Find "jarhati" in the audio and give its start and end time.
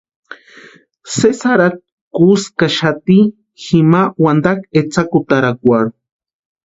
1.49-1.81